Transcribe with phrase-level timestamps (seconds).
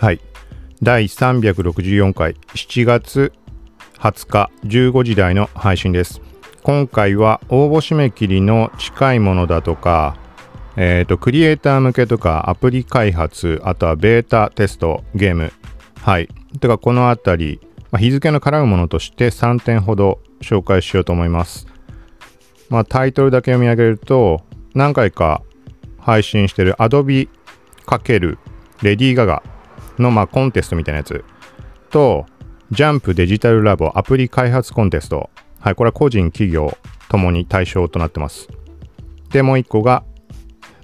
[0.00, 0.20] はい。
[0.82, 3.34] 第364回7月
[3.98, 6.22] 20日15時台の配信です。
[6.62, 10.16] 今回は応募締め切りの近いものだとか、
[10.78, 15.52] えっ、と、クリエイター向けとかアプリ開発、あとはベータテスト、ゲーム。
[16.00, 16.28] はい。
[16.60, 17.60] てかこのあたり、
[17.90, 21.66] まあ、日付の絡むものとして3点ほど紹介しようと思います。
[22.70, 25.42] まあ、タイトルだけ読み上げると、何回か
[25.98, 28.38] 配信してる Adobe×
[28.80, 29.42] レディー・ガガ
[30.00, 31.24] のまあコンテストみたいなやつ
[31.90, 32.26] と、
[32.70, 35.30] ジャンプデジタルラボアプリ開発コンテスト。
[35.58, 36.76] はい、これは個人、企業
[37.08, 38.48] ともに対象となってます。
[39.30, 40.04] で、もう一個が、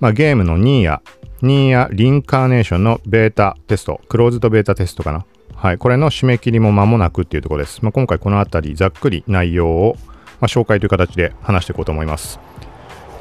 [0.00, 1.02] まあ、ゲームのニーヤ、
[1.42, 5.26] ニーヤリンカーネーションのベータテスト、クローズドベータテストかな。
[5.54, 7.80] はい、これの締め切りも間もなくっていうところです。
[7.82, 9.96] まあ、今回このあたりざっくり内容を、
[10.40, 12.40] まあ、紹介という形で話していこうと思います。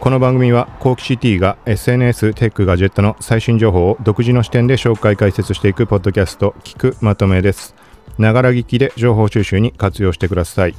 [0.01, 7.75] この番組はコーキシティが SNS、テック、ガジェットの最新情報を独自の視点で紹介解説していくポッドキャスト聞くまとめです。
[8.17, 10.75] ながら聞きで情報収集に活用してください。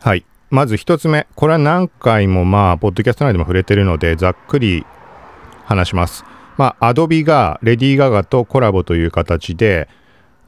[0.00, 0.26] はい。
[0.50, 1.28] まず一つ目。
[1.36, 4.84] これは何回もまあ、ポッドキャスト内でも触れてるので、ざっくり
[5.64, 6.24] 話します。
[6.56, 9.88] まあ、Adobe がレディー・ガガとコラボという形で、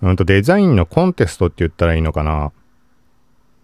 [0.03, 2.51] うんとデザインのコンテストって言ったらいいのかな。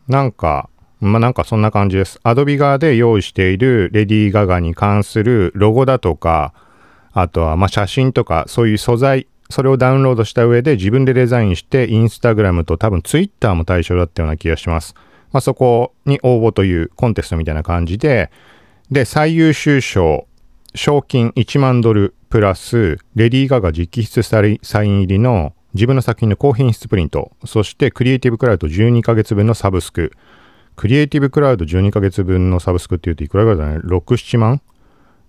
[0.09, 2.21] なんか、まあなんかそんな感じです。
[2.25, 6.55] Adobe 側で用意しているレディー・ガガに関するロゴだとか、
[7.12, 14.95] あとはま写真とかそういう素材、それをダウンロードした上で自分でデザインしてインスタグラムと多分ツイッターも対象だったような気がします。
[15.33, 18.31] まあそこに応募というコンテストみたいな感じで、
[18.91, 20.29] で、最優秀賞、
[20.75, 24.41] 賞金1万ドルプラス、レディー・ガガ直筆サ
[24.84, 30.12] イン入りの自分の作品の高品質プリント、そしてクリエイティブクラウド12ヶ月分のサブスク、
[30.74, 34.60] クリエイティブクラウド12ヶ月分のサブスクっていうといくらぐらいだね ?6、7万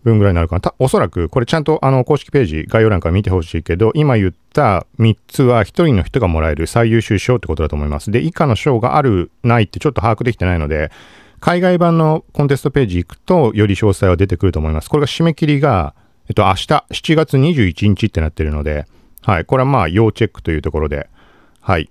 [0.04, 0.62] 分ぐらいになるかな？
[0.62, 8.10] たおそらく、これちゃんとあの公式ページ、概要欄から見てほしいけど、今言った3つは1人の人がもらえる最優秀賞ってことだと思います。
[8.12, 10.92] で、以下の賞がある、ないってちょっと把握できてないので、
[11.40, 14.90] 海外版のコンテストページ行くと、より詳細は出てくると思います。
[14.90, 15.94] これが締め切りが、
[16.30, 18.86] えっと、明日、7月21日ってなってるので、
[19.28, 19.46] はい。
[19.46, 21.10] これはまあ、要チェックというところで、
[21.60, 21.90] はい。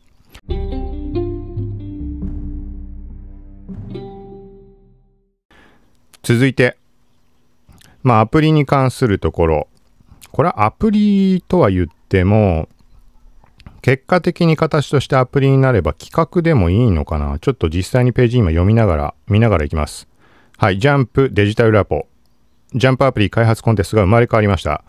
[6.23, 6.79] 続いて、
[8.03, 9.69] まあ、アプリに関するところ。
[10.33, 12.71] これはアプリとは言っても、
[13.83, 20.09] 結果的に形としてアプリになれば企画でもいいのかなちょっと実際にページ今読みながら、見ながらいきます。
[20.57, 20.79] はい。
[20.79, 22.07] ジャンプデジタルラボ。
[22.73, 24.83] ジャンプアプリ開発コンテストが生まれ変わりました。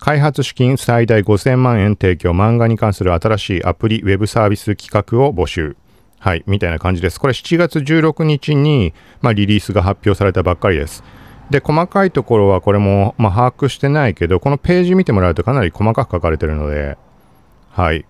[0.00, 5.76] 開発資金最大5000万円提供漫画に関する新しいアプリウェブサービス企画を募集。
[6.18, 7.20] はい、みたいな感じです。
[7.20, 11.04] これ7月16日に、まあ、リリースが発表されたばっかりです。
[11.50, 16.96] で、細かいところはこれも、まあ、把握してないけど、このページ見てもらうとかなり細かく書かれてるので、
[17.70, 18.06] はい。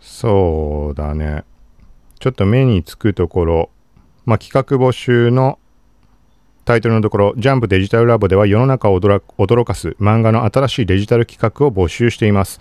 [0.00, 1.44] そうだね。
[2.18, 3.70] ちょっと目につくところ、
[4.26, 5.58] まあ、企画募集の
[6.66, 12.60] タイトルのところ、ジャンプデジタルラボでは世の中を驚かす漫画の新しいデジタル企画を募集しています。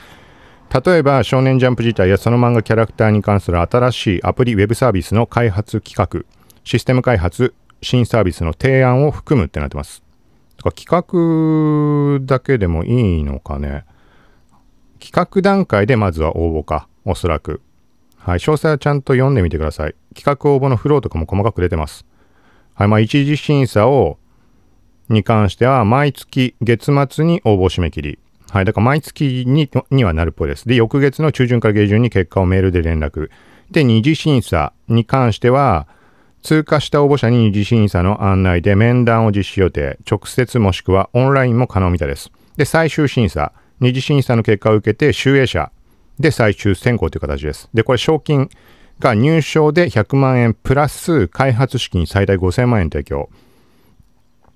[0.85, 6.23] 例えば、少年ジャンプ自体やその漫画キャラクターに関する新しいアプリウェブサービスの開発企画、
[6.63, 10.03] システム開発、新サービスの提案を含むってなってます。
[10.57, 13.85] とか企画だけでもいいのかね。
[14.99, 17.59] 企画段階でまずは応募か、おそらく。
[18.17, 19.95] はい、詳細はちゃんと読んでみてください。
[20.13, 22.05] 企画応募のフローとかも細かく出てます。
[22.75, 24.19] はい、まあ、一次審査を、
[25.09, 28.19] に関しては、毎月月末に応募締め切り。
[28.52, 30.68] はい、だから毎月ににはなるっぽいです。
[30.68, 33.30] で、翌月の中旬から下旬に結果をメールで連絡。
[33.72, 35.88] で、二次審査に関しては、
[36.41, 39.97] 通過した応募者に二次審査の案内で面談を実施予定。
[40.09, 42.31] 直接もしくはオンラインも可能みたいです。
[42.58, 43.52] で、最終審査。
[43.80, 45.72] 二次審査の結果を受けて、集英者
[46.19, 47.69] で最終選考という形です。
[47.74, 48.50] で、これ賞金
[49.00, 53.29] が入賞で100万円プラス開発資金最大5000万円提供。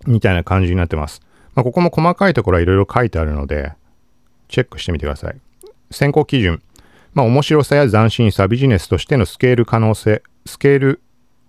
[0.08, 1.22] みたいな感じになってます。
[1.56, 3.74] まあ、ここも細かいところはいろいろ書いてあるので、
[4.48, 5.36] チェックしてみてください。
[5.92, 6.62] 選考基準。
[7.14, 11.02] まあ、面白さや斬新さ、ビジネスとしてのスケール可能性、スケール、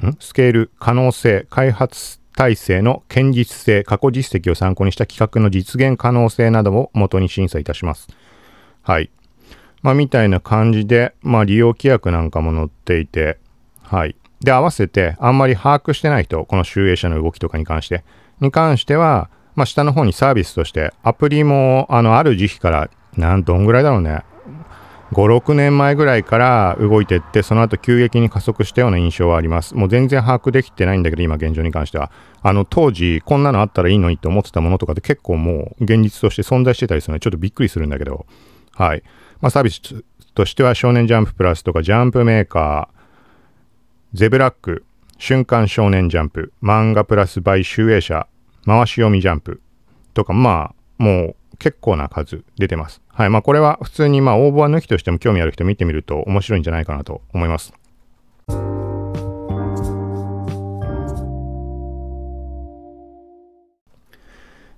[0.03, 0.17] ん？
[0.19, 8.09] スケール可能性、開発体制の堅実性、過去実績を参考にした企画の実現可能性などを元に審査いたします。
[8.82, 9.11] はい。
[9.82, 13.38] まあ、みたいな感じで、まあ、利用規約なんかも載っていて、
[13.82, 14.17] はい。
[14.41, 18.05] で、合わせて、あんまり把握してない人、この集英者の動きとかに関して、
[18.41, 24.23] に関しては、まあ、下の方にサービスとして、アプリも、あの、ある時期から、なん、どんぐらいだろうね。
[25.12, 29.75] 5、6年前ぐらいから動いてって、その後急激に加速したような印象はあります。
[29.75, 32.12] もう全然把握できてないんだけど、今現状に関しては。
[32.43, 38.25] あの、当時、こんなのあったらいいのにって思ってたものとかって結構もう現実として存在してたりするので、ちょっとびっくりするんだけど、
[38.72, 39.02] はい。
[39.40, 39.81] まあ、サービス
[40.34, 44.84] としては、少年ジャンププラスとか、ジャンプメーカー、ゼブラック、
[45.19, 48.26] 瞬間少年ジャンプ、漫画プラス買収営者、
[48.67, 49.61] 回し読みジャンプ
[50.14, 53.02] とか、まあ、もう結構な数出てます。
[53.08, 53.31] はい。
[53.31, 57.75] まあこれは普通にまあ応募は抜きとしても興味ある人見てみると面白いんじゃないかなと思います。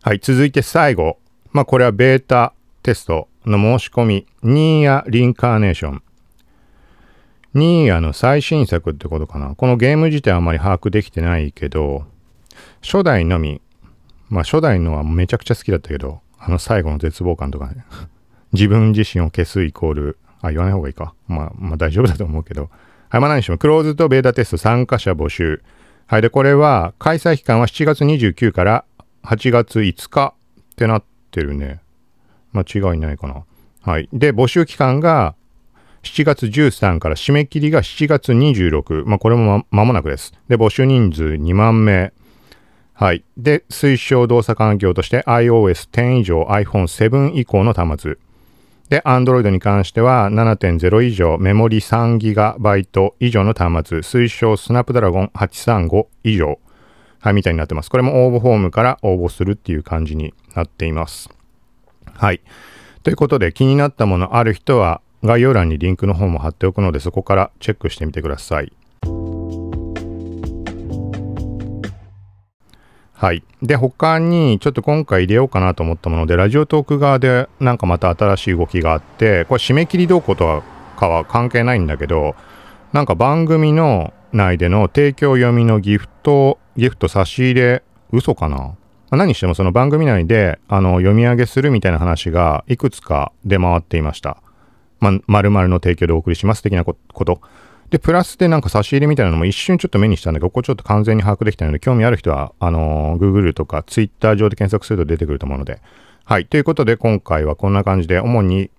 [0.03, 0.19] はい。
[0.21, 1.19] 続いて最後。
[1.53, 2.53] まあこれはベータ
[2.83, 4.27] テストの申し込み。
[4.43, 6.03] ニーヤ・リンカーネーション。
[7.55, 9.55] ニーヤの最新作ってことかな。
[9.55, 12.05] このゲーム自体はあまり把握できてないけど、
[12.83, 13.61] 初代のみ、
[14.31, 17.85] まあ初代のはめちゃくちゃ好きだったけど、あの最後の絶望感とかね。
[18.53, 21.15] 自分自身を消すイコール、あ、言わない方がいいか。
[21.27, 22.71] まあ、まあ大丈夫だと思うけど。
[23.09, 25.63] はい、まあ何にしても、クローズとベータテスト参加者募集。
[26.07, 28.85] はい、で、これは、開催期間は7月29から
[29.25, 30.35] 8月5日
[30.73, 31.81] ってなってるね。
[32.53, 33.45] 間違いないかな。
[33.83, 34.09] はい。
[34.13, 35.35] で、募集期間が
[36.03, 39.05] 7月13から締め切りが7月26。
[39.07, 40.33] まあ、これもま、間もなくです。
[40.49, 42.13] で、募集人数2万名。
[42.93, 43.25] はい。
[43.37, 48.17] で、推奨動作環境として iOS10 以上 iPhone7 以降の端末。
[48.89, 56.59] で、Android に関しては7.0以上、メモリ 3GB 以上の端末、推奨スナップドラゴン835以上。
[57.21, 57.91] はい、みたいになってます。
[57.91, 61.31] これも応募フォームから応募するっていう感じになっています。
[62.15, 62.41] はい。
[63.03, 68.73] ということで、気になったものある人は、概要欄にリンクの方も貼っておくので、そこからチェックしてみてください。
[73.23, 73.45] はい。
[73.63, 80.65] で、他にちょっと今回入れようかなと思ったもので、ラジオトーク側でなんかまた新しい動きがあって、これ締め切りどうこと
[80.97, 82.35] かは関係ないんだけど、
[82.93, 88.75] なんか番組の内での提供読みのギフト、ギフト差し入れ、嘘かな、
[89.13, 94.39] まあ、何してもその番組内であの読み上げするみたいな話がいくつか出回っていました。
[95.01, 97.43] まあ、〇〇の提供でお送りします的なこと。
[97.91, 105.83] で、プラスでなんか差し入れみたいなのも一瞬ちょっと目にしたんで、ここちょっと完全に把握できたので、興味ある人は、あのー、Google とか Twitter 上で検索すると出てくると思うので。
[106.25, 106.47] はい。
[106.47, 108.71] ということで、今回はこんな感じで、主に、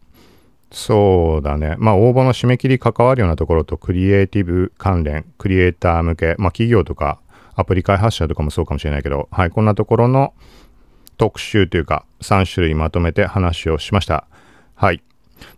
[0.71, 1.75] そうだね。
[1.77, 7.19] まあ、応募の締め切り関わるようなところと、クリエイティブ関連、クリエイター向け、まあ、企業とか、
[7.55, 9.49] アプリ開発者とかもそうかもしれないけど、はい。
[9.49, 10.33] こんなところの
[11.17, 14.25] 特集というか、3種類まとめて話をしました。
[14.75, 15.03] はい。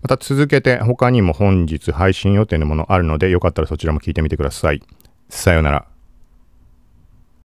[0.01, 4.81] また続けて他にも本日配信予定のものあるのでよかったらそちらも聞いてみてください。
[5.29, 5.94] さようなら。